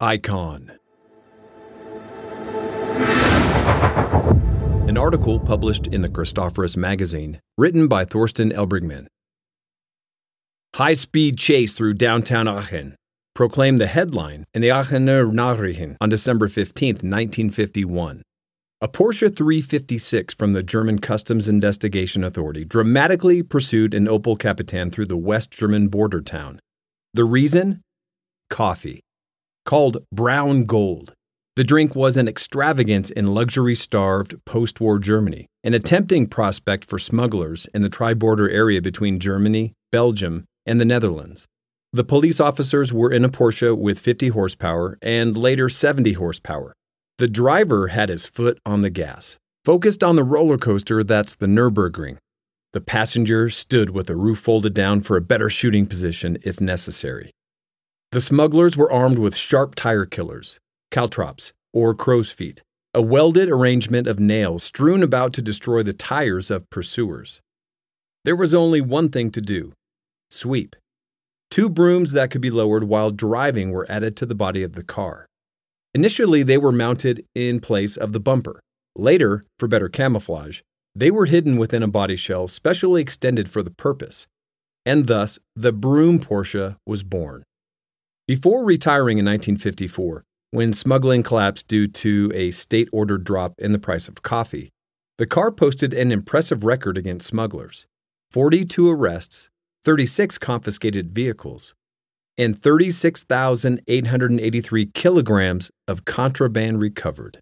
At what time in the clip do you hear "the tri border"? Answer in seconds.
37.80-38.50